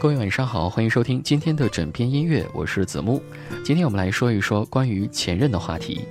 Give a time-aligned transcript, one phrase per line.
[0.00, 3.20] 各位晚上好，欢迎收听今天的枕边音乐，我是子木。
[3.64, 6.02] 今天我们来说一说关于前任的话题。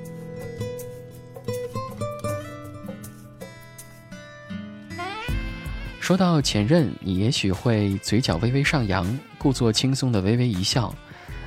[6.02, 10.94] 说到前任，你也许会嘴角微微上扬，故作轻松的微微一笑。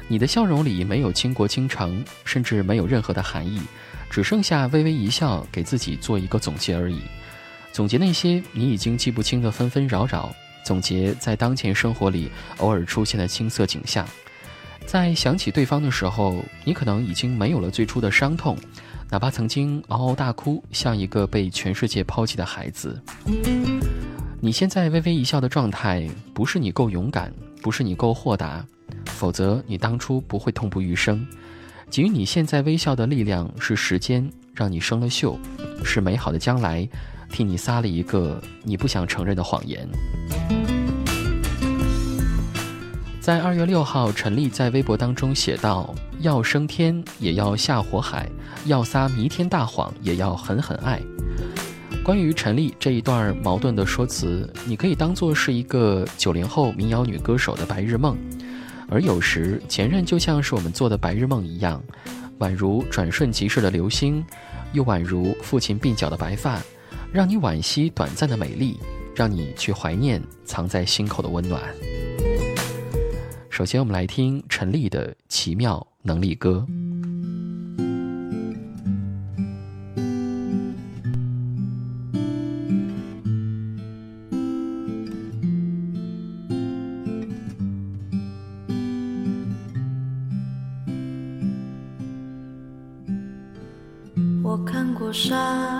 [0.09, 3.61] 你的笑容里没有倾国倾城，甚至没有任何的含义，
[4.09, 7.02] 只剩下微微一笑，给自己做一个总结而已。
[7.71, 14.07] 总结那些你已经记不清的纷纷扰扰，总结在当前生活里偶尔出现的青涩景象。
[14.87, 18.57] 在想起对方的时候，你可能已经没有了最初的伤痛，
[19.09, 23.01] 哪怕曾经嗷嗷大哭，像一个被全世界抛弃的孩子。
[24.41, 28.65] 你现在微微一笑的状态，不是你够勇敢，不是你够豁达，
[29.05, 31.25] 否则你当初不会痛不欲生。
[31.91, 35.37] 给予你现在微笑的力量，是时间让你生了锈，
[35.85, 36.89] 是美好的将来
[37.33, 39.89] 替你撒了一个你不想承认的谎言。
[43.21, 48.27] 在二月六号，陈丽在微博当中写道：“要升天，也要下火海；
[48.65, 51.01] 要撒弥天大谎，也要狠狠爱。”
[52.03, 58.17] 关于陈丽这一段矛盾的说辞，你可以当做是一个九零后民谣女歌手的白日梦，
[58.89, 61.81] 而有时前任就像是我们做的白日梦一样，
[62.39, 64.25] 宛如转瞬即逝的流星，
[64.73, 66.59] 又宛如父亲鬓角的白发，
[67.12, 68.78] 让你惋惜短暂的美丽，
[69.16, 71.61] 让你去怀念藏在心口的温暖。
[73.50, 76.65] 首先，我们来听陈粒的《奇妙能力歌》。
[94.43, 95.80] 我看过沙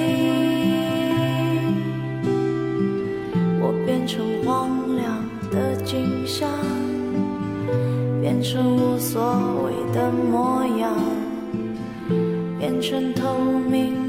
[4.11, 5.31] 成荒凉。
[5.51, 6.49] 的景象
[8.21, 9.21] 变成无所
[9.65, 10.95] 谓的模样，
[12.57, 13.37] 变成透
[13.69, 14.00] 明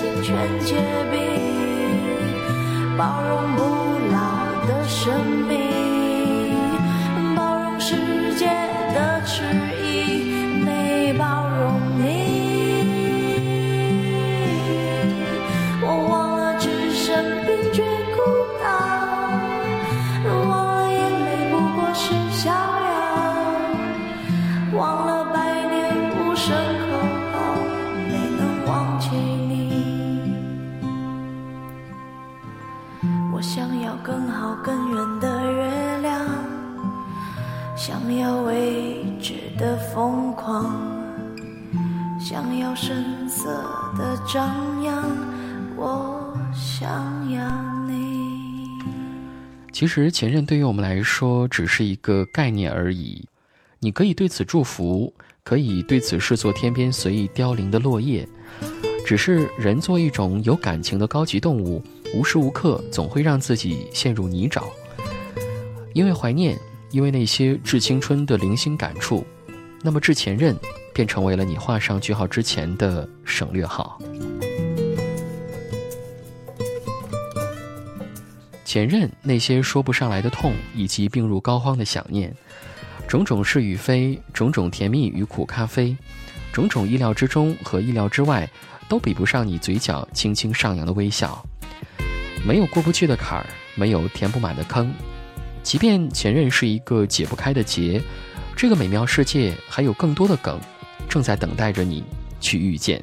[0.00, 0.76] 心全结
[1.10, 1.20] 冰
[2.96, 3.62] 包容不
[4.10, 4.16] 老
[4.66, 5.12] 的生
[5.46, 6.56] 命
[7.36, 8.46] 包容世界
[8.94, 9.42] 的迟
[9.76, 9.79] 疑。
[34.30, 36.26] 好更远的月亮
[37.76, 40.74] 想要未知的疯狂
[42.20, 43.48] 想要声色
[43.96, 45.04] 的张扬
[45.76, 47.48] 我想要
[47.86, 48.68] 你。
[49.72, 53.26] 其实前任对于我们来说只是一个概念而已。
[53.82, 55.12] 你可以对此祝福
[55.42, 58.28] 可以对此视作天边随意凋零的落叶。
[59.04, 61.82] 只是人做一种有感情的高级动物，
[62.14, 64.62] 无时无刻总会让自己陷入泥沼。
[65.92, 66.56] 因为怀念，
[66.90, 69.26] 因为那些致青春的零星感触，
[69.82, 70.56] 那么致前任
[70.94, 74.00] 便成为了你画上句号之前的省略号。
[78.64, 82.32] 前任那些说不上来的痛，以及病入膏肓的想念，
[83.08, 85.96] 种种是与非，种种甜蜜与苦咖啡，
[86.52, 88.48] 种种意料之中和意料之外。
[88.90, 91.40] 都比不上你嘴角轻轻上扬的微笑，
[92.44, 93.46] 没有过不去的坎儿，
[93.76, 94.92] 没有填不满的坑。
[95.62, 98.02] 即便前任是一个解不开的结，
[98.56, 100.58] 这个美妙世界还有更多的梗，
[101.08, 102.02] 正在等待着你
[102.40, 103.00] 去遇见。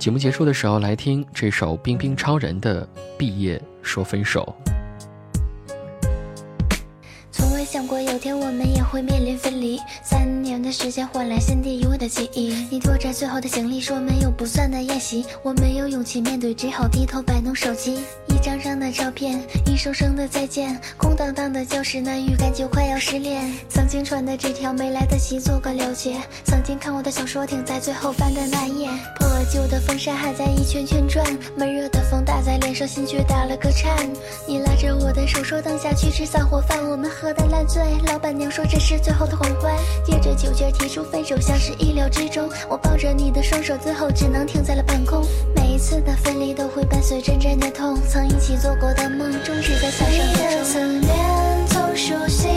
[0.00, 2.84] 节目结束的时候，来听这首冰冰超人的
[3.16, 4.52] 《毕业说分手》。
[8.52, 12.52] 我们也会面临分离，三年的时间换来心底永远的记忆。
[12.70, 18.00] 你拖着最后的行李说没有不算的宴席，我没有勇气面对，只好低头摆弄手机。
[18.42, 23.48] 一张张的照片，一声声的再见，空荡荡的教室，那预感就快要失联。
[23.68, 28.88] 曾经传的纸条没来得及做个了结，曾经看过的小说停在最后翻的那页，
[29.20, 31.24] 破旧的风扇还在一圈圈转，
[31.56, 34.10] 闷热的风打在脸上，心却打了个颤。
[34.44, 37.64] 你拉着我的手说等下去吃散伙饭，我们喝的烂。
[37.64, 39.72] 醉，老板娘说这是最后的狂欢，
[40.04, 42.50] 借着酒劲提出分手，像是意料之中。
[42.68, 45.24] 我抱着你的双手，最后只能停在了半空。
[45.54, 52.48] 每一次的分离都会伴随阵阵的痛，曾一起做过的梦，终是在伞上的的侧脸，从熟悉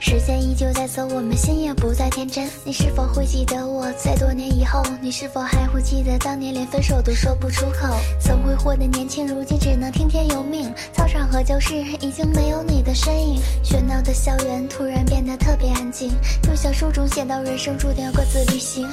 [0.00, 2.48] 时间依旧在走，我们心也不再天真。
[2.64, 3.90] 你是否会记得我？
[3.92, 7.94] 在多年以后，你是否还会记得当年连分手都说不出口？
[8.18, 10.72] 曾挥霍的年轻，如今只能听天由命。
[10.92, 16.10] 操场和教室已经没有你的身影，喧闹的校园突然变得特别安静，
[16.42, 18.88] 就像书中写到人生注定要各自旅行。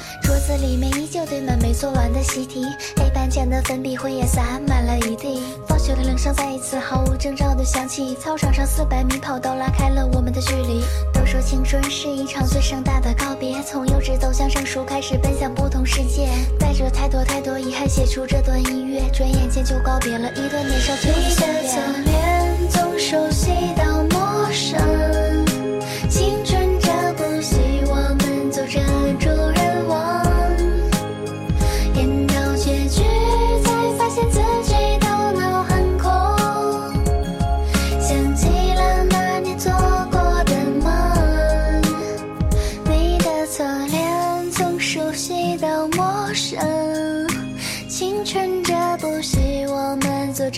[0.56, 2.64] 里面依旧堆满没做完的习题，
[2.96, 5.42] 黑板前的粉笔灰也洒满了一地。
[5.68, 10.30] 放学的铃声再一次毫无征兆的响起，操场上四百米跑道拉开了我们。
[10.30, 10.80] 的距离，
[11.12, 24.99] 都说青春是一场最盛大的告别，从幼稚走向成熟，开始奔向不同世界，带着太多太多遗憾写出这段音乐，转眼间就告别了一段年少轻狂的侧脸，从熟悉到陌生。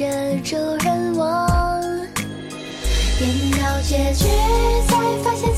[0.03, 0.09] 这
[0.41, 1.49] 主人翁，
[3.21, 4.25] 演到结局，
[4.89, 5.52] 才发现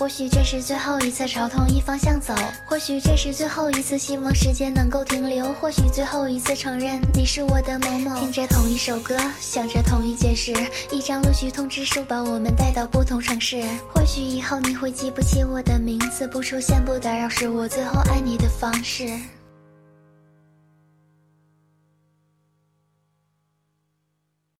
[0.00, 2.32] 或许这是最后一次朝同一方向走，
[2.64, 8.18] 或许这是最后一次希望时间能够停留，或许最后一次承认你是我的某某。
[8.18, 10.54] 听着同一首歌，想着同一件事，
[10.90, 13.62] 一张录取通知书把我们带到不同城市。
[13.92, 19.06] 或许以后你会记不起我的名字，不出现不打扰是我最后爱你的方式。